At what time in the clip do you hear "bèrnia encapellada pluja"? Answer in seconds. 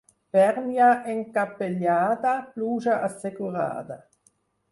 0.35-2.97